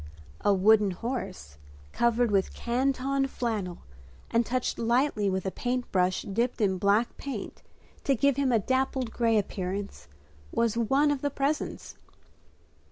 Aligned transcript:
A 0.43 0.51
wooden 0.51 0.89
horse, 0.89 1.59
covered 1.91 2.31
with 2.31 2.55
canton 2.55 3.27
flannel 3.27 3.83
and 4.31 4.43
touched 4.43 4.79
lightly 4.79 5.29
with 5.29 5.45
a 5.45 5.51
paint 5.51 5.91
brush 5.91 6.23
dipped 6.23 6.59
in 6.59 6.79
black 6.79 7.17
paint 7.17 7.61
to 8.05 8.15
give 8.15 8.35
him 8.35 8.51
a 8.51 8.57
dappled 8.57 9.11
gray 9.11 9.37
appearance, 9.37 10.07
was 10.51 10.75
one 10.75 11.11
of 11.11 11.21
the 11.21 11.29
presents. 11.29 11.97